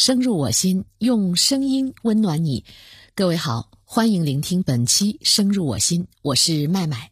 [0.00, 2.64] 声入我心，用声音温暖你。
[3.14, 7.10] 各位好，欢迎聆听本期《声入我心》，我是麦麦。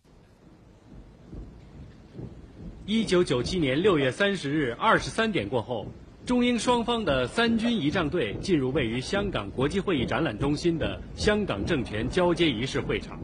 [2.87, 5.87] 一九九七年六月三十日二十三点过后，
[6.25, 13.21] 中英双方的三军仪仗队进入位于香港国际会议展览中心的香港政权交接仪式会场。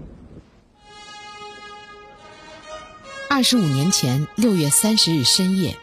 [3.30, 5.74] 二十五年前六月三十日深夜，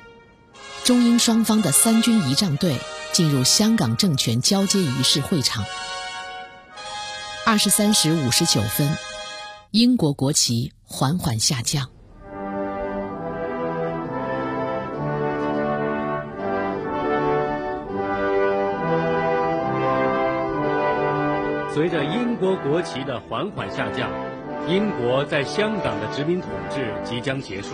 [0.83, 2.77] 中英双方的三军仪仗队
[3.13, 5.63] 进入香港政权交接仪式会场。
[7.45, 8.97] 二十三时五十九分，
[9.71, 11.89] 英国国旗缓缓下降。
[21.73, 24.11] 随着英国国旗的缓缓下降，
[24.67, 27.69] 英国在香港的殖民统治即将结束。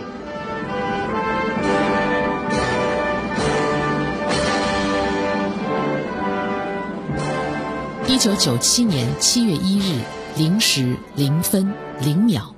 [8.08, 10.02] 一九九七年七月一日
[10.34, 12.54] 零时零分零秒，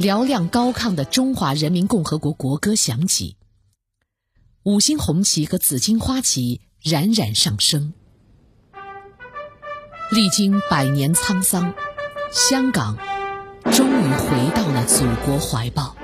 [0.00, 3.36] 嘹亮高亢的中华人民共和国国歌响起，
[4.64, 7.94] 五星红旗和紫荆花旗冉冉上升。
[10.10, 11.72] 历经百年沧桑，
[12.32, 12.98] 香港
[13.72, 15.95] 终于回到了祖国怀抱。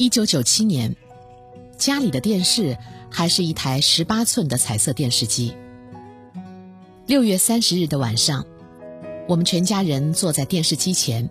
[0.00, 0.96] 一九九七年，
[1.76, 2.78] 家里的电视
[3.10, 5.52] 还是一台十八寸的彩色电视机。
[7.06, 8.46] 六月三十日的晚上，
[9.28, 11.28] 我们全家人坐在电视机前，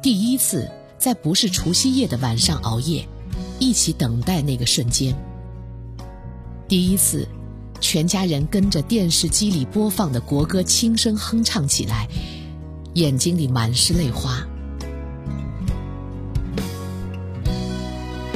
[0.00, 3.04] 第一次在不是除夕夜的晚上熬夜，
[3.58, 5.12] 一起等待那个瞬间。
[6.68, 7.26] 第一次，
[7.80, 12.06] 全家人跟着电视机里播放的国歌轻声哼唱起来，
[12.94, 14.46] 眼睛里满是泪花。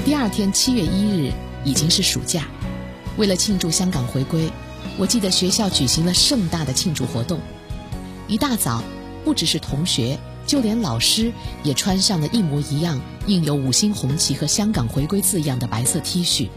[0.08, 1.30] 第二天七月一日
[1.66, 2.48] 已经是暑假，
[3.18, 4.50] 为了庆祝香港回归，
[4.96, 7.38] 我记得学校举行了盛大的庆祝活动。
[8.26, 8.82] 一大早，
[9.22, 11.30] 不只是同学，就连老师
[11.62, 16.48] 也穿上了一模一样、印有五星红旗和香港回归字样的白色 T 恤。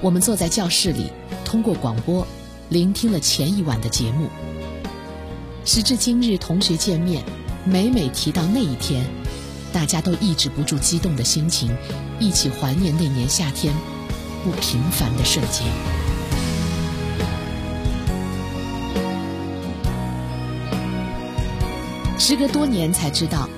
[0.00, 1.12] 我们坐在教室里，
[1.44, 2.26] 通过广播
[2.70, 4.30] 聆听了前一晚的节目。
[5.66, 7.22] 时至今日，同学见面，
[7.66, 9.04] 每每提到那一天。
[9.72, 11.76] 大家都抑制不住激动的心情，
[12.18, 13.72] 一起怀念那年夏天
[14.44, 15.66] 不平凡的瞬间。
[22.18, 23.48] 时隔多年才知道，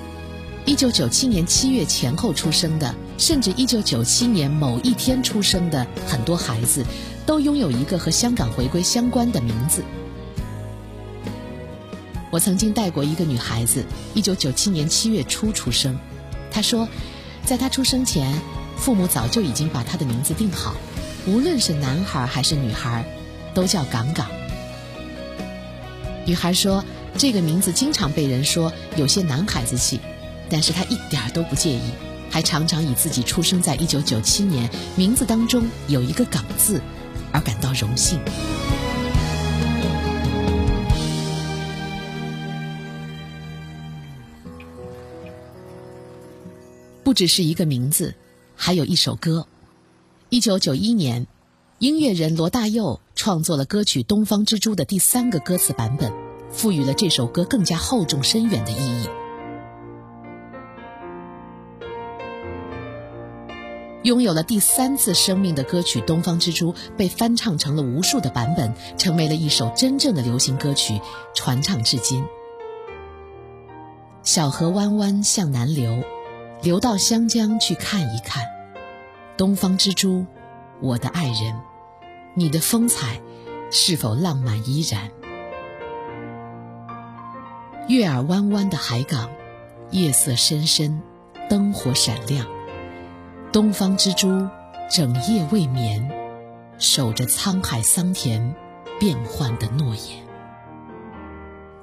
[0.65, 6.85] 一九九七年七月前后出生的，甚至一九九七年某一天出生的很多孩子，
[7.27, 9.83] 都拥有一个和香港回归相关的名字。
[12.33, 13.85] 我曾经带过一个女孩子，
[14.15, 15.99] 一九九七年七月初出生。
[16.51, 16.89] 她说，
[17.45, 18.41] 在她出生前，
[18.79, 20.75] 父母早就已经把她的名字定好，
[21.27, 23.05] 无论是男孩还是女孩，
[23.53, 24.29] 都叫港港。
[26.25, 26.83] 女孩说，
[27.19, 30.01] 这个名字经常被人说有些男孩子气，
[30.49, 31.83] 但是她一点都不介意，
[32.31, 36.81] 还常常以自己出生在一九九七年，名字当中有一个港字，
[37.31, 38.19] 而感到荣幸。
[47.13, 48.15] 不只是一个名字，
[48.57, 49.47] 还有一首歌。
[50.31, 51.27] 一九九一年，
[51.79, 56.11] 音乐人罗大佑创作了歌曲《东方之珠》的第三个歌词版本，
[56.51, 59.09] 赋予了这首歌更加厚重深远的意义。
[64.05, 70.99] 拥有了第三次生命的歌曲《东方之珠》被翻唱成了无数的版本，成为了一首真正的流行歌曲，
[71.35, 72.25] 传唱至今。
[74.23, 76.03] 小河弯弯向南流。
[76.63, 78.45] 流到湘江去看一看，
[79.37, 80.25] 东方之珠，
[80.81, 81.61] 我的爱人，
[82.35, 83.21] 你的风采
[83.73, 85.11] 是否浪漫依然？
[87.89, 89.29] 月儿弯弯的海港，
[89.91, 91.03] 夜色深深，
[91.51, 92.47] 灯火闪亮。
[93.51, 94.49] 东方之珠
[94.89, 96.13] 整夜未眠，
[96.79, 98.55] 守着沧海桑田
[99.01, 100.25] 变幻的诺言。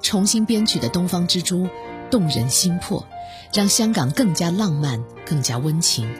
[0.00, 1.64] 重新编曲的《东方之珠》
[2.10, 3.06] 动人心魄，
[3.52, 6.12] 让香港更加浪漫、更加温情，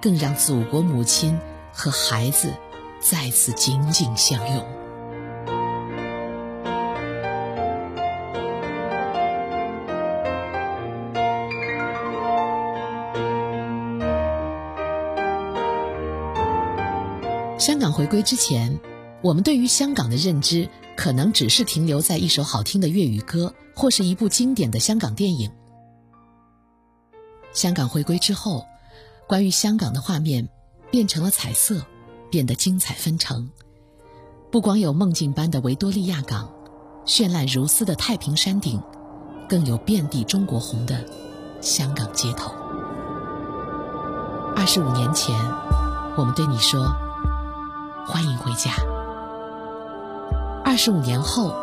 [0.00, 1.38] 更让祖国母亲
[1.72, 2.52] 和孩子
[3.00, 4.64] 再次紧紧相拥。
[17.58, 18.80] 香港回归之前，
[19.20, 20.68] 我们对于香港的认知
[21.02, 25.50] 可能只是停留在一首好听的粤语歌，或是一部经典的香港电影。
[27.52, 28.64] 香港回归之后，
[29.26, 30.48] 关于香港的画面
[30.92, 31.84] 变成了彩色，
[32.30, 33.50] 变得精彩纷呈。
[34.52, 36.52] 不光有梦境般的维多利亚港，
[37.04, 38.80] 绚烂如丝的太平山顶，
[39.48, 41.04] 更有遍地中国红的
[41.60, 42.52] 香港街头。
[44.54, 45.36] 二十五年前，
[46.16, 46.94] 我们对你说。
[48.06, 48.91] 欢迎回家。
[50.72, 51.54] 二十五年后，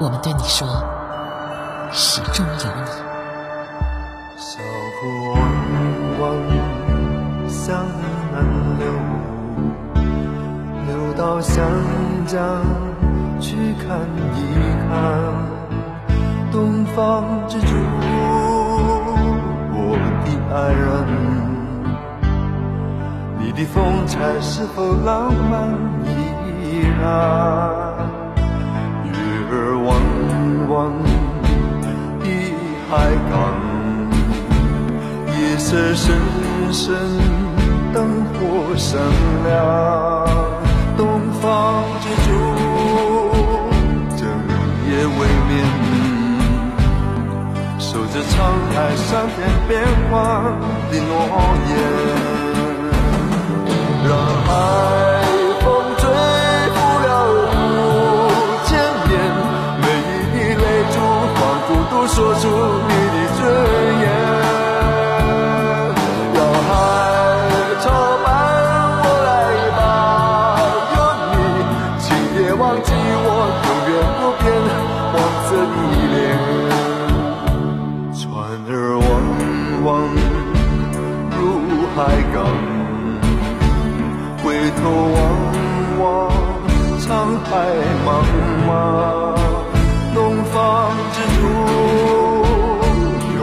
[0.00, 0.66] 我们对你说，
[1.92, 2.80] 始终有你。
[4.34, 4.62] 小
[4.96, 5.36] 河弯
[6.18, 6.22] 弯
[7.50, 7.84] 向
[8.32, 8.40] 南
[8.78, 8.88] 流，
[10.86, 11.62] 流到湘
[12.26, 12.64] 江
[13.38, 13.54] 去
[13.86, 14.00] 看
[14.32, 14.40] 一
[14.88, 14.88] 看
[16.50, 17.66] 东方之珠，
[19.74, 20.26] 我的
[20.56, 20.80] 爱人。
[23.38, 25.68] 你的风采是否浪漫
[26.06, 26.08] 依
[27.02, 27.87] 然？
[32.90, 33.54] 海港，
[35.38, 36.16] 夜色深
[36.72, 36.94] 深，
[37.92, 38.98] 灯火闪
[39.44, 40.26] 亮。
[40.96, 42.28] 东方之珠，
[44.16, 44.26] 整
[44.88, 45.18] 夜未
[45.48, 45.52] 眠，
[47.78, 48.32] 守着沧
[48.74, 49.38] 海桑田
[49.68, 49.70] 变
[50.10, 50.14] 幻
[50.90, 51.12] 的诺
[51.68, 52.27] 言。
[87.78, 88.08] 在茫
[88.66, 88.70] 茫，
[90.12, 90.52] 东方
[91.12, 91.40] 之珠
[93.36, 93.40] 拥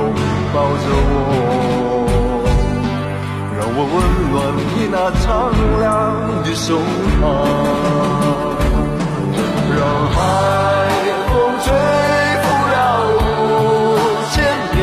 [0.54, 1.16] 抱着我，
[3.56, 3.96] 让我温
[4.34, 5.26] 暖你那苍
[5.80, 5.84] 凉
[6.44, 6.68] 的胸
[7.16, 7.24] 膛，
[9.72, 9.80] 让
[10.12, 10.14] 海
[11.30, 11.32] 风
[11.64, 11.66] 吹
[12.44, 12.76] 拂了
[13.08, 13.16] 五
[14.34, 14.36] 千
[14.76, 14.78] 年，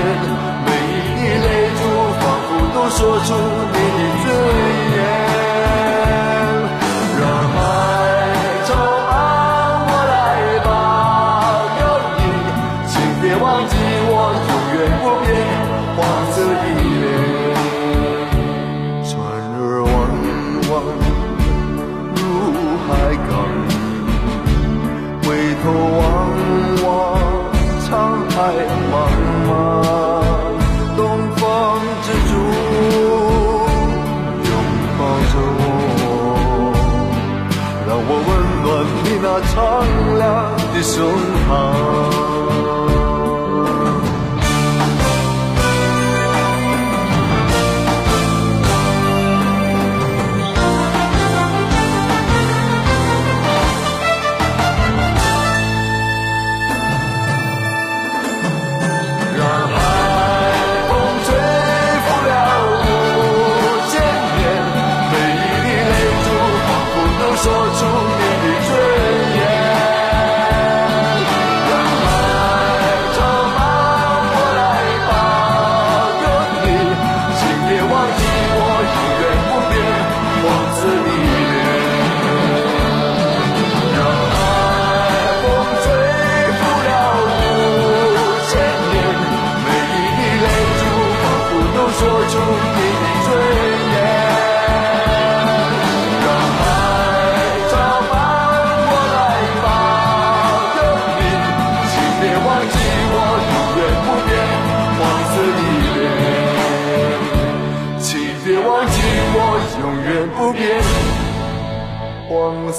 [0.65, 1.47] 每一滴泪
[1.77, 1.81] 珠
[2.23, 3.29] 仿佛都说出
[39.43, 39.85] 苍
[40.19, 41.05] 凉的胸
[41.49, 42.42] 膛。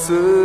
[0.05, 0.42] 不变，黄色。